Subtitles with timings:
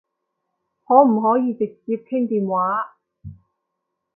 [0.83, 2.95] 可唔可以直接傾電話？